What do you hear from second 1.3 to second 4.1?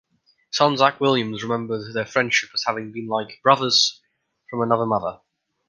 remembered their friendship as having been like "brothers